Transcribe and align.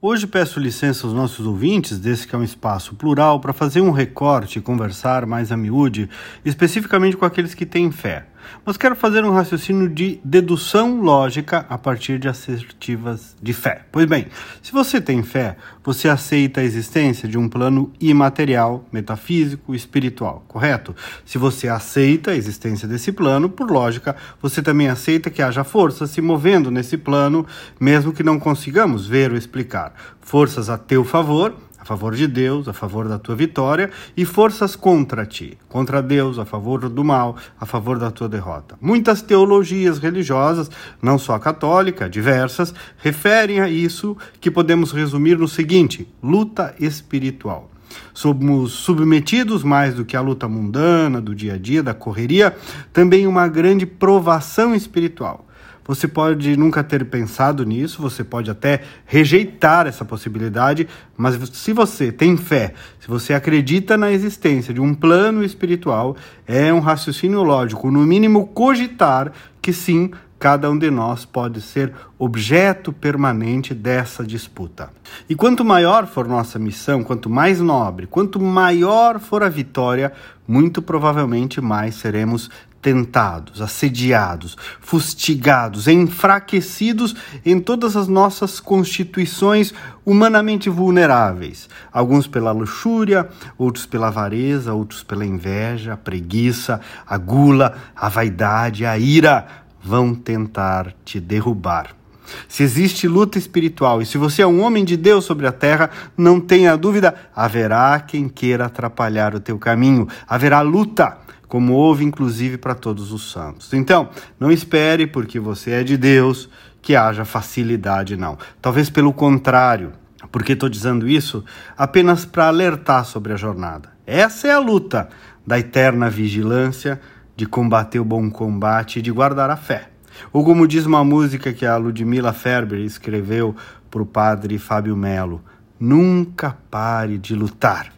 Hoje 0.00 0.28
peço 0.28 0.60
licença 0.60 1.04
aos 1.04 1.12
nossos 1.12 1.44
ouvintes, 1.44 1.98
desse 1.98 2.24
que 2.24 2.32
é 2.32 2.38
um 2.38 2.44
espaço 2.44 2.94
plural, 2.94 3.40
para 3.40 3.52
fazer 3.52 3.80
um 3.80 3.90
recorte 3.90 4.60
e 4.60 4.62
conversar 4.62 5.26
mais 5.26 5.50
a 5.50 5.56
miúde, 5.56 6.08
especificamente 6.44 7.16
com 7.16 7.24
aqueles 7.24 7.52
que 7.52 7.66
têm 7.66 7.90
fé. 7.90 8.24
Mas 8.64 8.76
quero 8.76 8.94
fazer 8.96 9.24
um 9.24 9.30
raciocínio 9.30 9.88
de 9.88 10.20
dedução 10.24 11.00
lógica 11.00 11.66
a 11.68 11.78
partir 11.78 12.18
de 12.18 12.28
assertivas 12.28 13.36
de 13.40 13.52
fé. 13.52 13.82
Pois 13.90 14.06
bem, 14.06 14.26
se 14.62 14.72
você 14.72 15.00
tem 15.00 15.22
fé, 15.22 15.56
você 15.82 16.08
aceita 16.08 16.60
a 16.60 16.64
existência 16.64 17.28
de 17.28 17.38
um 17.38 17.48
plano 17.48 17.92
imaterial, 18.00 18.84
metafísico, 18.92 19.74
espiritual, 19.74 20.44
correto? 20.48 20.94
Se 21.24 21.38
você 21.38 21.68
aceita 21.68 22.30
a 22.30 22.36
existência 22.36 22.86
desse 22.86 23.12
plano, 23.12 23.48
por 23.48 23.70
lógica, 23.70 24.16
você 24.40 24.62
também 24.62 24.88
aceita 24.88 25.30
que 25.30 25.42
haja 25.42 25.64
forças 25.64 26.10
se 26.10 26.20
movendo 26.20 26.70
nesse 26.70 26.96
plano, 26.96 27.46
mesmo 27.80 28.12
que 28.12 28.22
não 28.22 28.38
consigamos 28.38 29.06
ver 29.06 29.30
ou 29.30 29.36
explicar. 29.36 29.94
Forças 30.20 30.68
a 30.68 30.76
teu 30.76 31.04
favor 31.04 31.54
favor 31.88 32.14
de 32.14 32.26
Deus, 32.26 32.68
a 32.68 32.74
favor 32.74 33.08
da 33.08 33.18
tua 33.18 33.34
vitória, 33.34 33.90
e 34.14 34.26
forças 34.26 34.76
contra 34.76 35.24
ti, 35.24 35.56
contra 35.70 36.02
Deus, 36.02 36.38
a 36.38 36.44
favor 36.44 36.86
do 36.86 37.02
mal, 37.02 37.36
a 37.58 37.64
favor 37.64 37.98
da 37.98 38.10
tua 38.10 38.28
derrota. 38.28 38.76
Muitas 38.78 39.22
teologias 39.22 39.98
religiosas, 39.98 40.70
não 41.00 41.18
só 41.18 41.38
católica, 41.38 42.06
diversas, 42.06 42.74
referem 42.98 43.60
a 43.60 43.70
isso 43.70 44.14
que 44.38 44.50
podemos 44.50 44.92
resumir 44.92 45.38
no 45.38 45.48
seguinte: 45.48 46.06
luta 46.22 46.74
espiritual. 46.78 47.70
Somos 48.12 48.72
submetidos 48.72 49.64
mais 49.64 49.94
do 49.94 50.04
que 50.04 50.14
à 50.14 50.20
luta 50.20 50.46
mundana, 50.46 51.22
do 51.22 51.34
dia 51.34 51.54
a 51.54 51.56
dia, 51.56 51.82
da 51.82 51.94
correria, 51.94 52.54
também 52.92 53.26
uma 53.26 53.48
grande 53.48 53.86
provação 53.86 54.74
espiritual. 54.74 55.47
Você 55.88 56.06
pode 56.06 56.54
nunca 56.54 56.84
ter 56.84 57.02
pensado 57.06 57.64
nisso, 57.64 58.02
você 58.02 58.22
pode 58.22 58.50
até 58.50 58.82
rejeitar 59.06 59.86
essa 59.86 60.04
possibilidade, 60.04 60.86
mas 61.16 61.36
se 61.54 61.72
você 61.72 62.12
tem 62.12 62.36
fé, 62.36 62.74
se 63.00 63.08
você 63.08 63.32
acredita 63.32 63.96
na 63.96 64.12
existência 64.12 64.74
de 64.74 64.82
um 64.82 64.94
plano 64.94 65.42
espiritual, 65.42 66.14
é 66.46 66.70
um 66.70 66.80
raciocínio 66.80 67.42
lógico, 67.42 67.90
no 67.90 68.04
mínimo 68.04 68.48
cogitar 68.48 69.32
que 69.62 69.72
sim, 69.72 70.10
cada 70.38 70.70
um 70.70 70.78
de 70.78 70.90
nós 70.90 71.24
pode 71.24 71.60
ser 71.60 71.92
objeto 72.18 72.92
permanente 72.92 73.74
dessa 73.74 74.24
disputa. 74.24 74.90
E 75.28 75.34
quanto 75.34 75.64
maior 75.64 76.06
for 76.06 76.28
nossa 76.28 76.58
missão, 76.58 77.02
quanto 77.02 77.28
mais 77.28 77.60
nobre, 77.60 78.06
quanto 78.06 78.38
maior 78.38 79.18
for 79.18 79.42
a 79.42 79.48
vitória, 79.48 80.12
muito 80.46 80.80
provavelmente 80.80 81.60
mais 81.60 81.96
seremos 81.96 82.50
tentados, 82.80 83.60
assediados, 83.60 84.56
fustigados, 84.80 85.88
enfraquecidos 85.88 87.14
em 87.44 87.58
todas 87.60 87.96
as 87.96 88.08
nossas 88.08 88.60
constituições 88.60 89.74
humanamente 90.06 90.70
vulneráveis, 90.70 91.68
alguns 91.92 92.26
pela 92.26 92.52
luxúria, 92.52 93.28
outros 93.56 93.84
pela 93.84 94.08
avareza, 94.08 94.72
outros 94.72 95.02
pela 95.02 95.26
inveja, 95.26 95.94
a 95.94 95.96
preguiça, 95.96 96.80
a 97.06 97.18
gula, 97.18 97.76
a 97.94 98.08
vaidade, 98.08 98.86
a 98.86 98.96
ira, 98.96 99.46
vão 99.82 100.14
tentar 100.14 100.94
te 101.04 101.20
derrubar. 101.20 101.98
Se 102.46 102.62
existe 102.62 103.08
luta 103.08 103.38
espiritual 103.38 104.02
e 104.02 104.06
se 104.06 104.18
você 104.18 104.42
é 104.42 104.46
um 104.46 104.62
homem 104.62 104.84
de 104.84 104.96
Deus 104.96 105.24
sobre 105.24 105.46
a 105.46 105.52
terra, 105.52 105.90
não 106.16 106.38
tenha 106.38 106.76
dúvida, 106.76 107.14
haverá 107.34 107.98
quem 108.00 108.28
queira 108.28 108.66
atrapalhar 108.66 109.34
o 109.34 109.40
teu 109.40 109.58
caminho, 109.58 110.06
haverá 110.28 110.60
luta 110.60 111.16
como 111.48 111.72
houve 111.72 112.04
inclusive 112.04 112.58
para 112.58 112.74
todos 112.74 113.10
os 113.10 113.32
santos. 113.32 113.72
Então, 113.72 114.10
não 114.38 114.52
espere 114.52 115.06
porque 115.06 115.40
você 115.40 115.72
é 115.72 115.82
de 115.82 115.96
Deus 115.96 116.48
que 116.80 116.94
haja 116.94 117.24
facilidade, 117.24 118.16
não. 118.16 118.38
Talvez 118.60 118.90
pelo 118.90 119.12
contrário, 119.12 119.92
porque 120.30 120.52
estou 120.52 120.68
dizendo 120.68 121.08
isso 121.08 121.44
apenas 121.76 122.24
para 122.24 122.48
alertar 122.48 123.04
sobre 123.04 123.32
a 123.32 123.36
jornada. 123.36 123.90
Essa 124.06 124.48
é 124.48 124.52
a 124.52 124.58
luta 124.58 125.08
da 125.46 125.58
eterna 125.58 126.10
vigilância, 126.10 127.00
de 127.34 127.46
combater 127.46 128.00
o 128.00 128.04
bom 128.04 128.28
combate 128.28 128.98
e 128.98 129.02
de 129.02 129.12
guardar 129.12 129.48
a 129.48 129.56
fé. 129.56 129.90
Ou 130.32 130.44
como 130.44 130.66
diz 130.66 130.84
uma 130.84 131.04
música 131.04 131.52
que 131.52 131.64
a 131.64 131.76
Ludmila 131.76 132.32
Ferber 132.32 132.80
escreveu 132.80 133.54
para 133.90 134.02
o 134.02 134.06
padre 134.06 134.58
Fábio 134.58 134.96
Melo, 134.96 135.40
nunca 135.78 136.56
pare 136.68 137.16
de 137.16 137.34
lutar. 137.34 137.97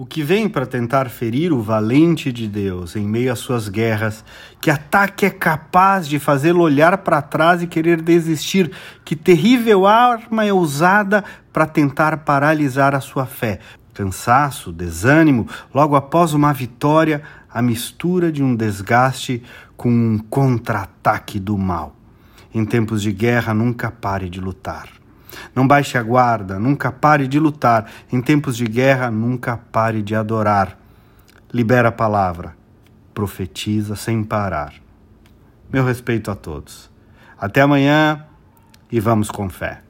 O 0.00 0.06
que 0.06 0.22
vem 0.22 0.48
para 0.48 0.64
tentar 0.64 1.10
ferir 1.10 1.52
o 1.52 1.60
valente 1.60 2.30
de 2.30 2.46
Deus 2.46 2.94
em 2.94 3.04
meio 3.04 3.32
às 3.32 3.40
suas 3.40 3.68
guerras, 3.68 4.24
que 4.60 4.70
ataque 4.70 5.26
é 5.26 5.30
capaz 5.30 6.06
de 6.06 6.20
fazê-lo 6.20 6.62
olhar 6.62 6.98
para 6.98 7.20
trás 7.20 7.64
e 7.64 7.66
querer 7.66 8.00
desistir, 8.00 8.70
que 9.04 9.16
terrível 9.16 9.88
arma 9.88 10.44
é 10.44 10.52
usada 10.52 11.24
para 11.52 11.66
tentar 11.66 12.18
paralisar 12.18 12.94
a 12.94 13.00
sua 13.00 13.26
fé. 13.26 13.58
Cansaço, 13.92 14.72
desânimo, 14.72 15.48
logo 15.74 15.96
após 15.96 16.32
uma 16.32 16.52
vitória, 16.52 17.20
a 17.52 17.60
mistura 17.60 18.30
de 18.30 18.40
um 18.40 18.54
desgaste 18.54 19.42
com 19.76 19.90
um 19.90 20.16
contra-ataque 20.16 21.40
do 21.40 21.58
mal. 21.58 21.96
Em 22.54 22.64
tempos 22.64 23.02
de 23.02 23.10
guerra, 23.10 23.52
nunca 23.52 23.90
pare 23.90 24.30
de 24.30 24.40
lutar. 24.40 24.88
Não 25.54 25.66
baixe 25.66 25.98
a 25.98 26.02
guarda, 26.02 26.58
nunca 26.58 26.90
pare 26.90 27.26
de 27.26 27.38
lutar. 27.38 27.90
Em 28.12 28.20
tempos 28.20 28.56
de 28.56 28.66
guerra, 28.66 29.10
nunca 29.10 29.56
pare 29.56 30.02
de 30.02 30.14
adorar. 30.14 30.78
Libera 31.52 31.88
a 31.88 31.92
palavra, 31.92 32.56
profetiza 33.14 33.96
sem 33.96 34.22
parar. 34.22 34.74
Meu 35.72 35.84
respeito 35.84 36.30
a 36.30 36.34
todos. 36.34 36.90
Até 37.38 37.60
amanhã 37.60 38.24
e 38.90 38.98
vamos 39.00 39.30
com 39.30 39.48
fé. 39.48 39.82